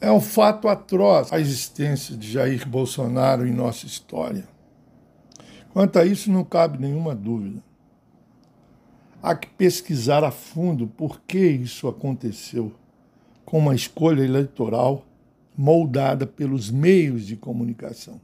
É 0.00 0.12
um 0.12 0.20
fato 0.20 0.68
atroz 0.68 1.32
a 1.32 1.40
existência 1.40 2.16
de 2.16 2.30
Jair 2.30 2.68
Bolsonaro 2.68 3.46
em 3.46 3.52
nossa 3.52 3.86
história. 3.86 4.46
Quanto 5.72 5.98
a 5.98 6.04
isso, 6.04 6.30
não 6.30 6.44
cabe 6.44 6.78
nenhuma 6.78 7.14
dúvida. 7.14 7.62
Há 9.22 9.34
que 9.34 9.48
pesquisar 9.48 10.22
a 10.22 10.30
fundo 10.30 10.86
por 10.86 11.20
que 11.22 11.38
isso 11.38 11.88
aconteceu, 11.88 12.72
com 13.44 13.58
uma 13.58 13.74
escolha 13.74 14.22
eleitoral 14.22 15.04
moldada 15.56 16.26
pelos 16.26 16.70
meios 16.70 17.26
de 17.26 17.34
comunicação. 17.34 18.20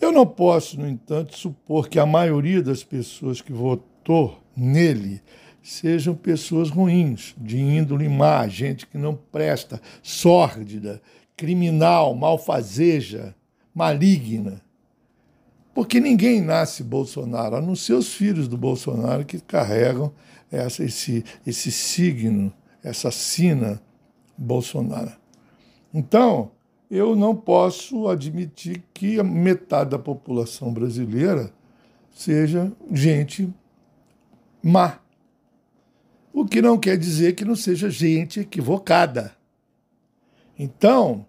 Eu 0.00 0.12
não 0.12 0.26
posso, 0.26 0.78
no 0.78 0.88
entanto, 0.88 1.36
supor 1.36 1.88
que 1.88 1.98
a 1.98 2.06
maioria 2.06 2.62
das 2.62 2.84
pessoas 2.84 3.40
que 3.40 3.52
votou 3.52 4.40
nele 4.56 5.20
sejam 5.66 6.14
pessoas 6.14 6.70
ruins, 6.70 7.34
de 7.36 7.58
índole 7.58 8.08
má, 8.08 8.46
gente 8.46 8.86
que 8.86 8.96
não 8.96 9.16
presta, 9.16 9.80
sórdida, 10.00 11.02
criminal, 11.36 12.14
malfazeja, 12.14 13.34
maligna. 13.74 14.62
Porque 15.74 15.98
ninguém 15.98 16.40
nasce 16.40 16.84
Bolsonaro, 16.84 17.56
a 17.56 17.60
não 17.60 17.74
ser 17.74 17.94
os 17.94 18.14
filhos 18.14 18.46
do 18.46 18.56
Bolsonaro 18.56 19.24
que 19.24 19.40
carregam 19.40 20.12
essa, 20.52 20.84
esse, 20.84 21.24
esse 21.44 21.72
signo, 21.72 22.52
essa 22.80 23.10
sina 23.10 23.82
Bolsonaro. 24.38 25.12
Então, 25.92 26.52
eu 26.88 27.16
não 27.16 27.34
posso 27.34 28.06
admitir 28.06 28.84
que 28.94 29.18
a 29.18 29.24
metade 29.24 29.90
da 29.90 29.98
população 29.98 30.72
brasileira 30.72 31.52
seja 32.12 32.72
gente 32.92 33.52
má. 34.62 35.00
O 36.36 36.44
que 36.44 36.60
não 36.60 36.76
quer 36.76 36.98
dizer 36.98 37.34
que 37.34 37.46
não 37.46 37.56
seja 37.56 37.88
gente 37.88 38.40
equivocada. 38.40 39.34
Então, 40.58 41.24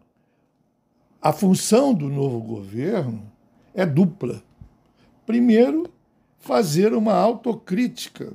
a 1.22 1.32
função 1.32 1.94
do 1.94 2.10
novo 2.10 2.42
governo 2.42 3.26
é 3.74 3.86
dupla. 3.86 4.44
Primeiro, 5.26 5.90
fazer 6.40 6.94
uma 6.94 7.14
autocrítica. 7.14 8.34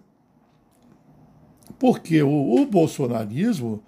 Porque 1.78 2.22
o, 2.22 2.54
o 2.54 2.64
bolsonarismo 2.64 3.82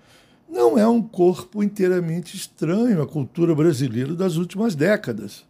não 0.47 0.77
é 0.77 0.87
um 0.87 1.01
corpo 1.01 1.63
inteiramente 1.63 2.37
estranho 2.37 3.01
à 3.01 3.07
cultura 3.07 3.55
brasileira 3.55 4.15
das 4.15 4.37
últimas 4.37 4.75
décadas. 4.75 5.47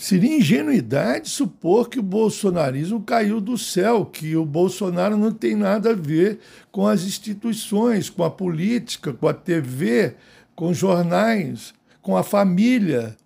Seria 0.00 0.36
ingenuidade 0.36 1.28
supor 1.28 1.88
que 1.88 1.98
o 1.98 2.04
bolsonarismo 2.04 3.02
caiu 3.02 3.40
do 3.40 3.58
céu, 3.58 4.06
que 4.06 4.36
o 4.36 4.46
Bolsonaro 4.46 5.16
não 5.16 5.32
tem 5.32 5.56
nada 5.56 5.90
a 5.90 5.94
ver 5.94 6.38
com 6.70 6.86
as 6.86 7.02
instituições, 7.02 8.08
com 8.08 8.22
a 8.22 8.30
política, 8.30 9.12
com 9.12 9.26
a 9.26 9.34
TV, 9.34 10.14
com 10.54 10.68
os 10.68 10.78
jornais, 10.78 11.74
com 12.00 12.16
a 12.16 12.22
família. 12.22 13.16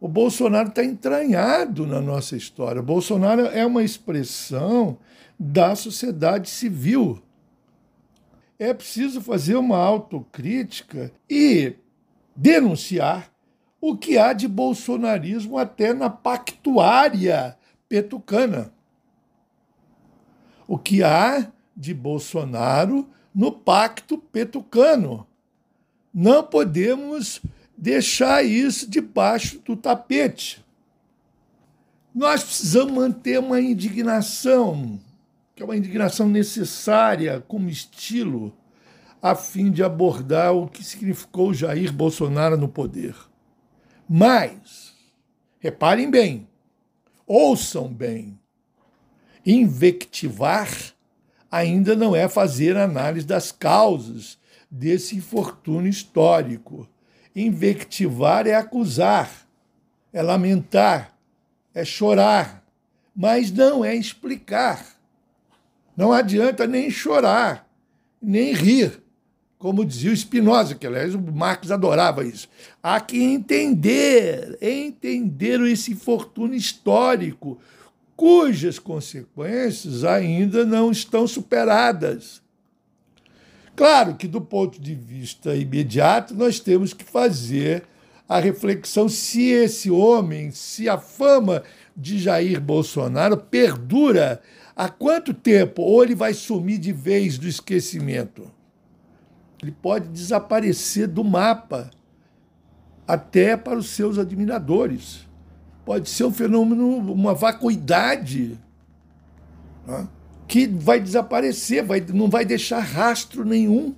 O 0.00 0.06
Bolsonaro 0.06 0.68
está 0.68 0.84
entranhado 0.84 1.84
na 1.84 2.00
nossa 2.00 2.36
história. 2.36 2.80
O 2.80 2.84
Bolsonaro 2.84 3.46
é 3.46 3.66
uma 3.66 3.82
expressão 3.82 4.96
da 5.36 5.74
sociedade 5.74 6.48
civil. 6.48 7.20
É 8.56 8.72
preciso 8.72 9.20
fazer 9.20 9.56
uma 9.56 9.78
autocrítica 9.78 11.10
e 11.28 11.74
denunciar 12.36 13.31
o 13.84 13.96
que 13.96 14.16
há 14.16 14.32
de 14.32 14.46
bolsonarismo 14.46 15.58
até 15.58 15.92
na 15.92 16.08
pactuária 16.08 17.58
petucana. 17.88 18.72
O 20.68 20.78
que 20.78 21.02
há 21.02 21.50
de 21.76 21.92
Bolsonaro 21.92 23.08
no 23.34 23.50
pacto 23.50 24.16
petucano. 24.16 25.26
Não 26.14 26.44
podemos 26.44 27.42
deixar 27.76 28.44
isso 28.44 28.88
debaixo 28.88 29.58
do 29.58 29.74
tapete. 29.74 30.64
Nós 32.14 32.44
precisamos 32.44 32.92
manter 32.92 33.40
uma 33.40 33.60
indignação, 33.60 35.00
que 35.56 35.62
é 35.62 35.66
uma 35.66 35.76
indignação 35.76 36.28
necessária 36.28 37.42
como 37.48 37.68
estilo, 37.68 38.56
a 39.20 39.34
fim 39.34 39.72
de 39.72 39.82
abordar 39.82 40.54
o 40.54 40.68
que 40.68 40.84
significou 40.84 41.52
Jair 41.52 41.92
Bolsonaro 41.92 42.56
no 42.56 42.68
poder. 42.68 43.31
Mas, 44.14 44.92
reparem 45.58 46.10
bem, 46.10 46.46
ouçam 47.26 47.88
bem, 47.88 48.38
invectivar 49.46 50.68
ainda 51.50 51.96
não 51.96 52.14
é 52.14 52.28
fazer 52.28 52.76
análise 52.76 53.26
das 53.26 53.50
causas 53.50 54.38
desse 54.70 55.16
infortúnio 55.16 55.88
histórico. 55.88 56.86
Invectivar 57.34 58.46
é 58.46 58.54
acusar, 58.54 59.30
é 60.12 60.20
lamentar, 60.20 61.16
é 61.72 61.82
chorar, 61.82 62.62
mas 63.16 63.50
não 63.50 63.82
é 63.82 63.94
explicar. 63.94 64.84
Não 65.96 66.12
adianta 66.12 66.66
nem 66.66 66.90
chorar, 66.90 67.66
nem 68.20 68.52
rir 68.52 69.02
como 69.62 69.84
dizia 69.84 70.10
o 70.10 70.16
Spinoza, 70.16 70.74
que 70.74 70.84
aliás 70.84 71.14
o 71.14 71.20
Marx 71.20 71.70
adorava 71.70 72.24
isso. 72.24 72.48
Há 72.82 72.98
que 72.98 73.22
entender, 73.22 74.58
entender 74.60 75.60
esse 75.60 75.92
infortúnio 75.92 76.56
histórico, 76.56 77.60
cujas 78.16 78.80
consequências 78.80 80.02
ainda 80.02 80.66
não 80.66 80.90
estão 80.90 81.28
superadas. 81.28 82.42
Claro 83.76 84.16
que, 84.16 84.26
do 84.26 84.40
ponto 84.40 84.80
de 84.80 84.96
vista 84.96 85.54
imediato, 85.54 86.34
nós 86.34 86.58
temos 86.58 86.92
que 86.92 87.04
fazer 87.04 87.84
a 88.28 88.40
reflexão 88.40 89.08
se 89.08 89.44
esse 89.44 89.88
homem, 89.92 90.50
se 90.50 90.88
a 90.88 90.98
fama 90.98 91.62
de 91.96 92.18
Jair 92.18 92.60
Bolsonaro 92.60 93.36
perdura 93.36 94.42
há 94.74 94.88
quanto 94.88 95.32
tempo, 95.32 95.82
ou 95.82 96.02
ele 96.02 96.16
vai 96.16 96.34
sumir 96.34 96.78
de 96.78 96.92
vez 96.92 97.38
do 97.38 97.46
esquecimento. 97.46 98.50
Ele 99.62 99.70
pode 99.70 100.08
desaparecer 100.08 101.06
do 101.06 101.22
mapa 101.22 101.90
até 103.06 103.56
para 103.56 103.78
os 103.78 103.90
seus 103.90 104.18
admiradores. 104.18 105.26
Pode 105.84 106.08
ser 106.10 106.24
um 106.24 106.32
fenômeno, 106.32 106.96
uma 107.12 107.32
vacuidade 107.32 108.58
né, 109.86 110.08
que 110.48 110.66
vai 110.66 110.98
desaparecer, 111.00 111.84
vai, 111.84 112.00
não 112.00 112.28
vai 112.28 112.44
deixar 112.44 112.80
rastro 112.80 113.44
nenhum. 113.44 113.94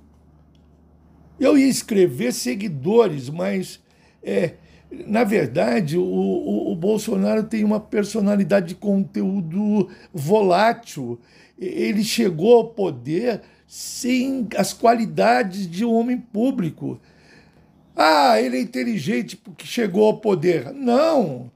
Eu 1.39 1.57
ia 1.57 1.67
escrever 1.67 2.31
seguidores, 2.31 3.29
mas 3.29 3.81
é, 4.21 4.53
na 5.07 5.23
verdade, 5.23 5.97
o, 5.97 6.03
o, 6.03 6.71
o, 6.71 6.75
Bolsonaro 6.75 7.43
tem 7.43 7.63
uma 7.63 7.79
personalidade 7.79 8.69
de 8.69 8.75
conteúdo 8.75 9.89
volátil. 10.13 11.19
Ele 11.57 12.03
chegou 12.03 12.55
ao 12.55 12.69
poder 12.69 13.41
sem 13.67 14.47
as 14.57 14.73
qualidades 14.73 15.69
de 15.69 15.83
um 15.85 15.93
homem 15.93 16.17
público. 16.17 16.99
Ah, 17.95 18.41
ele 18.41 18.57
é 18.57 18.61
inteligente 18.61 19.37
porque 19.37 19.65
chegou 19.65 20.05
ao 20.05 20.17
poder. 20.17 20.73
Não! 20.73 21.51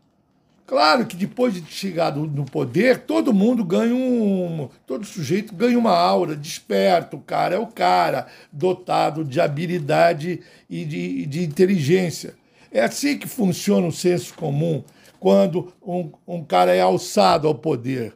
Claro 0.70 1.08
que 1.08 1.16
depois 1.16 1.56
de 1.56 1.66
chegar 1.66 2.16
no 2.16 2.46
poder, 2.46 3.00
todo 3.00 3.34
mundo 3.34 3.66
ganha 3.66 3.96
um. 3.96 4.70
Todo 4.86 5.04
sujeito 5.04 5.56
ganha 5.56 5.80
uma 5.80 5.98
aura, 5.98 6.36
desperto. 6.36 7.18
O 7.18 7.22
cara 7.22 7.56
é 7.56 7.58
o 7.58 7.66
cara, 7.66 8.28
dotado 8.54 9.26
de 9.26 9.42
habilidade 9.42 10.42
e 10.70 10.86
de, 10.86 11.26
de 11.26 11.44
inteligência. 11.44 12.36
É 12.72 12.82
assim 12.82 13.18
que 13.18 13.28
funciona 13.28 13.88
o 13.88 13.92
senso 13.92 14.36
comum 14.36 14.84
quando 15.20 15.74
um, 15.82 16.12
um 16.28 16.44
cara 16.44 16.72
é 16.74 16.82
alçado 16.82 17.48
ao 17.48 17.56
poder. 17.56 18.14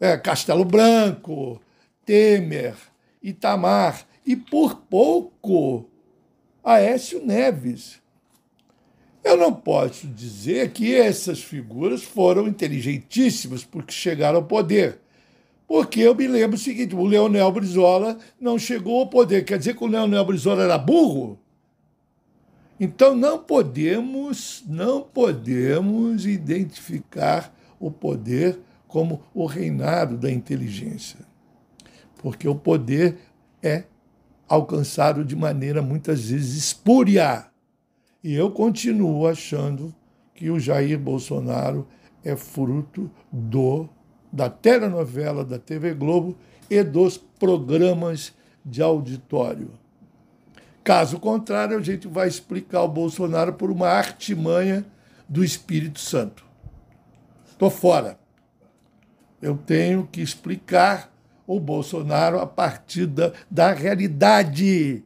É, 0.00 0.16
Castelo 0.16 0.64
Branco, 0.64 1.60
Temer, 2.04 2.74
Itamar 3.26 4.06
e, 4.24 4.36
por 4.36 4.76
pouco, 4.82 5.90
Aécio 6.62 7.24
Neves. 7.26 8.00
Eu 9.24 9.36
não 9.36 9.52
posso 9.52 10.06
dizer 10.06 10.70
que 10.70 10.94
essas 10.94 11.42
figuras 11.42 12.04
foram 12.04 12.46
inteligentíssimas 12.46 13.64
porque 13.64 13.92
chegaram 13.92 14.38
ao 14.38 14.44
poder. 14.44 15.00
Porque 15.66 15.98
eu 15.98 16.14
me 16.14 16.28
lembro 16.28 16.54
o 16.54 16.60
seguinte: 16.60 16.94
o 16.94 17.04
Leonel 17.04 17.50
Brizola 17.50 18.16
não 18.40 18.56
chegou 18.56 19.00
ao 19.00 19.08
poder. 19.08 19.44
Quer 19.44 19.58
dizer 19.58 19.74
que 19.74 19.82
o 19.82 19.88
Leonel 19.88 20.24
Brizola 20.24 20.62
era 20.62 20.78
burro? 20.78 21.36
Então 22.78 23.16
não 23.16 23.40
podemos, 23.40 24.62
não 24.68 25.02
podemos 25.02 26.26
identificar 26.26 27.52
o 27.80 27.90
poder 27.90 28.60
como 28.86 29.20
o 29.34 29.46
reinado 29.46 30.16
da 30.16 30.30
inteligência 30.30 31.26
porque 32.26 32.48
o 32.48 32.56
poder 32.56 33.18
é 33.62 33.84
alcançado 34.48 35.24
de 35.24 35.36
maneira 35.36 35.80
muitas 35.80 36.28
vezes 36.28 36.56
espúria. 36.56 37.46
E 38.20 38.34
eu 38.34 38.50
continuo 38.50 39.28
achando 39.28 39.94
que 40.34 40.50
o 40.50 40.58
Jair 40.58 40.98
Bolsonaro 40.98 41.86
é 42.24 42.34
fruto 42.34 43.08
do 43.30 43.88
da 44.32 44.50
telenovela 44.50 45.44
da 45.44 45.56
TV 45.56 45.94
Globo 45.94 46.36
e 46.68 46.82
dos 46.82 47.16
programas 47.16 48.34
de 48.64 48.82
auditório. 48.82 49.70
Caso 50.82 51.20
contrário, 51.20 51.78
a 51.78 51.80
gente 51.80 52.08
vai 52.08 52.26
explicar 52.26 52.82
o 52.82 52.88
Bolsonaro 52.88 53.52
por 53.52 53.70
uma 53.70 53.86
artimanha 53.86 54.84
do 55.28 55.44
Espírito 55.44 56.00
Santo. 56.00 56.44
Estou 57.48 57.70
fora. 57.70 58.18
Eu 59.40 59.56
tenho 59.56 60.08
que 60.10 60.20
explicar 60.20 61.14
o 61.46 61.60
Bolsonaro 61.60 62.40
a 62.40 62.46
partir 62.46 63.06
da, 63.06 63.32
da 63.50 63.72
realidade, 63.72 65.02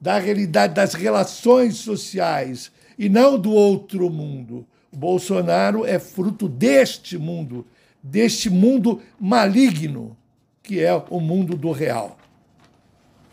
da 0.00 0.18
realidade 0.18 0.74
das 0.74 0.94
relações 0.94 1.76
sociais 1.76 2.72
e 2.98 3.08
não 3.08 3.38
do 3.38 3.52
outro 3.52 4.08
mundo. 4.10 4.66
O 4.92 4.96
Bolsonaro 4.96 5.84
é 5.84 5.98
fruto 5.98 6.48
deste 6.48 7.18
mundo, 7.18 7.66
deste 8.02 8.48
mundo 8.48 9.02
maligno 9.20 10.16
que 10.64 10.80
é 10.80 10.94
o 11.10 11.20
mundo 11.20 11.56
do 11.56 11.70
real. 11.70 12.16